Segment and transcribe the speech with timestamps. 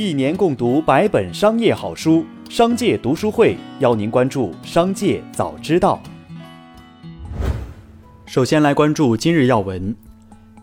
[0.00, 6.02] 一年共读百本商业好书，商界读书会邀您关注商界早知道。
[8.24, 9.94] 首先来关注今日要闻。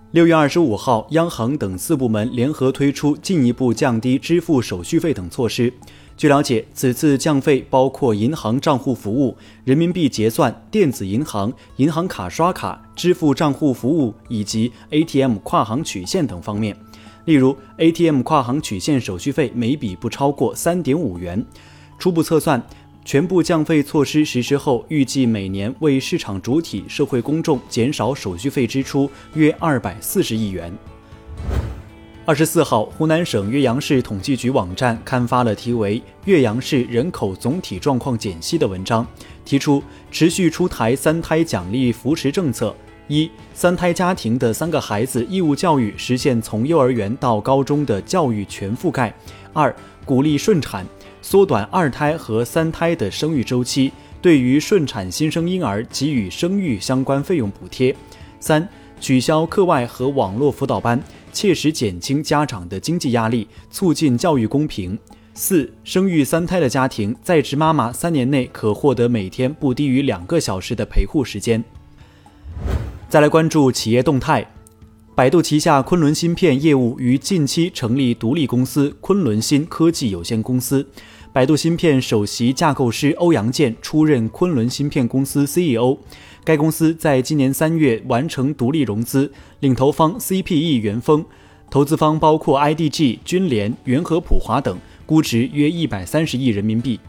[0.09, 5.71] 六月二十五号，央行等四部门联合推出进一步降低支付手续费等措施。
[6.17, 16.75] 据了解，此次降费包括银行账户服务、人民币结算、电子银行、银行卡刷卡、支付账户服务以及 ATM 跨行取现等方面。
[17.27, 21.45] 例如，ATM 跨行取现手续费每笔不超过三点五元。
[21.99, 22.65] 初步测算，
[23.03, 30.73] 全部降费措施实施后，预计每年为市场主体、社会公众减少手续费支出约二百四十亿元。
[32.23, 39.05] 二十四号，湖南省岳阳市统计局网站刊发了题为《岳阳市人口总体状况简析》的文章，
[39.43, 42.73] 提出持续出台三胎奖励扶持政策。
[43.07, 49.13] 一三胎家庭的三个孩子义务教育实现从幼儿园到高中的教育全覆盖。
[49.53, 49.73] 二
[50.05, 50.85] 鼓励顺产，
[51.21, 57.95] 缩短二胎和三胎的生育周期，对于顺产新生婴儿给予生育相关费用补贴。
[58.39, 58.67] 三
[58.99, 61.01] 取消课外和网络辅导班，
[61.31, 64.97] 切实减轻家长的经济压力，促进教育公平。
[65.33, 71.63] 四生育三胎的家庭，在职妈妈三年内可获得每天不低于两个小时的陪护时间。
[73.09, 74.45] 再来关注企业动态，
[75.15, 80.85] 百度旗下昆仑芯片业务于近期成立独立公司昆仑芯科技有限公司，
[81.31, 85.97] 百度芯片首席架构师欧阳健出任昆仑芯片公司 CEO。
[86.43, 91.23] 该公司在今年三月完成独立融资，领投方 CPE 元丰，
[91.71, 96.99] 投资方包括 IDG、君联、元和普华等，估值约一百三十亿人民币。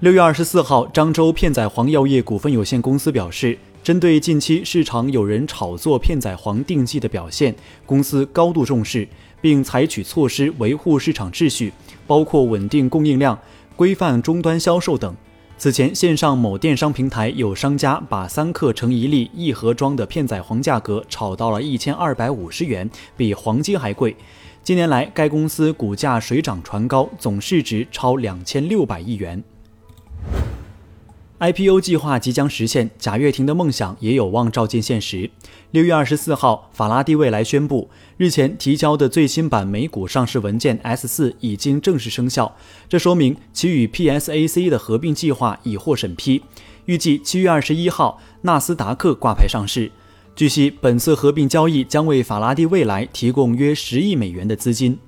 [0.00, 3.56] 六月二十四号，漳州片仔癀药业股份有限公司表示。
[3.86, 7.54] 针对近期市场有人炒作片仔癀定剂的表现，
[7.86, 9.06] 公司高度重视，
[9.40, 11.72] 并采取措施维护市场秩序，
[12.04, 13.38] 包括稳定供应量、
[13.76, 15.14] 规范终端销售等。
[15.56, 24.16] 此前，线上某电商平台有商家把三克乘一粒一盒装的片仔癀价格炒到了一千二百五十元，比黄金还贵。
[24.64, 29.40] 近年来，该公司股价水涨船高，总市值超两千六百亿元。
[31.38, 35.30] IPO 计划即将实现，贾跃亭的梦想也有望照进现实。
[35.70, 42.56] 六月二十四号，法拉第未来宣布，日前提交的最新版美股上市文件 S 四已经正式生效，
[42.88, 46.42] 这说明其与 PSAC 的合并计划已获审批，
[46.86, 49.92] 预计七月二十一号纳斯达克挂牌上市。
[50.34, 54.98] 据悉，本次合并交易将为法拉第未来提供约十亿美元的资金。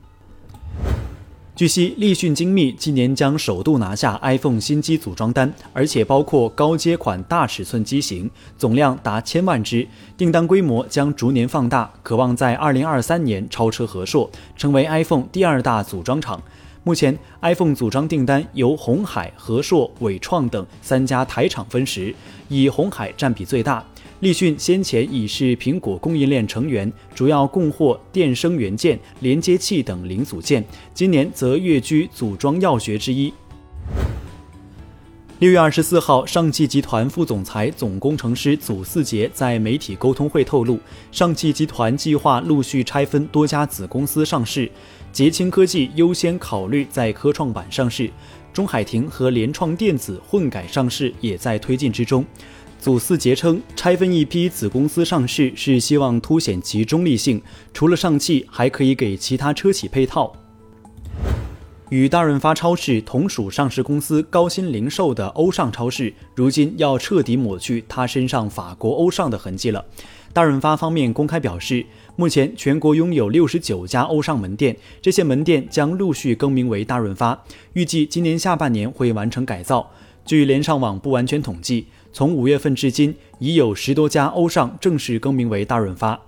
[1.59, 9.85] 据悉，立讯精密今年将首度拿下 iPhone 新机组装单，而且包括高阶款大尺寸机型，总量达千万只，
[10.17, 16.41] 订单规模将逐年放大，渴望在2023年超车和硕，成为 iPhone 第二大组装厂。
[16.85, 22.15] 目前，iPhone 组装订单由红海、和硕、伟创等三家台厂分食，
[22.49, 23.85] 以红海占比最大。
[24.21, 33.33] 立讯先前已是苹果供应链成员，主要供货电声元件、连接器等零组件，今年则跃居组装药学之一。
[35.39, 40.81] 六月二十四号，上汽集团副总裁、总工程师祖四杰在媒体沟通会透露，
[41.13, 44.69] 上汽集团计划陆续拆分多家子公司上市，
[45.13, 48.11] 捷青科技优先考虑在科创板上市，
[48.53, 52.27] 中海庭和联创电子混改上市也在推进之中。
[52.81, 57.43] 祖四杰称，拆分一批子公司上市是希望凸显其中立性，
[57.75, 60.33] 除了上汽，还可以给其他车企配套。
[61.91, 69.85] 与大润发超市同属上市公司高鑫零售的欧尚超市，如今要彻底抹去他身上法国欧尚的痕迹了。
[70.33, 71.85] 大润发方面公开表示，
[72.15, 79.91] 目前全国拥有六十九家欧尚门店，这些门店将陆续更名为大润发，预计今年下半年会完成改造。
[80.29, 81.87] 据联上网不完全统计。
[82.13, 86.28] 从五月份至今，已有十多家欧尚正式更名为大润发。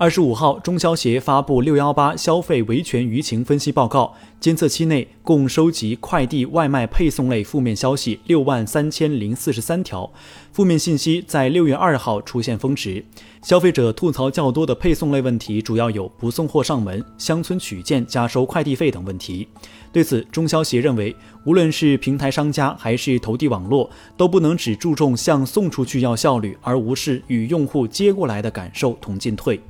[0.00, 10.10] 二十五号，中消协发布六幺八消费维权舆情分析报告，监测期内共收集快递外卖配送类负面消息六万三千零四十三条，
[10.52, 13.04] 负面信息在六月二号出现峰值。
[13.42, 19.46] 消费者吐槽较多的配送类问题，主要有不送货上门、乡村取件加收快递费等问题。
[19.92, 21.14] 对此，中消协认为，
[21.44, 29.60] 无论是平台商家还是投递网络，都不能只注重向送出去要效率，而无视与用户接过来的感受同进退。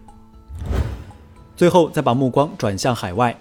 [1.61, 3.37] 最后，再把目光转向海外。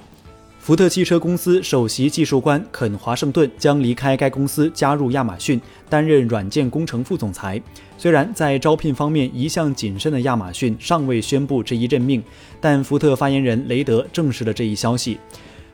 [0.60, 5.58] 福特汽车公司首席技术官肯·华盛顿将离开该公司，加入亚马逊，
[5.88, 7.62] 担任软件工程副总裁。
[7.98, 12.22] 虽然在招聘方面一向谨慎的亚马逊尚未宣布这一任命，
[12.60, 15.18] 但福特发言人雷德证实了这一消息。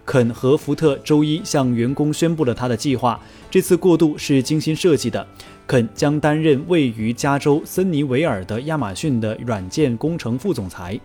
[0.06, 3.20] 肯和福特周一向员工宣布了他的计划。
[3.50, 5.28] 这次过渡是精心设计的。
[5.66, 11.00] 肯将担任位于加州森尼维尔的亚马逊的软件工程副总裁。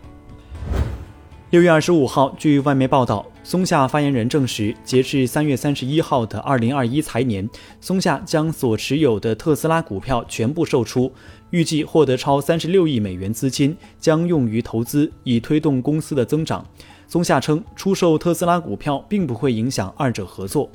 [1.51, 7.51] 六月二十五号，据外媒报道，松下发言人证实，截至三月三十一号的二零二一财年，
[7.81, 11.13] 松下将所持有的特斯拉股票全部售出，
[11.51, 16.65] 预计获得超三十六亿美元资金，将用于投资，以推动公司的增长。
[17.09, 20.71] 松下称，出售特斯拉股票并不会影响二者合作。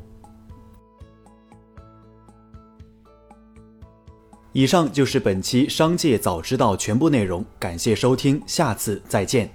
[4.51, 9.50] 以上就是本期《商界早知道》全部内容，感谢收听，下次再见。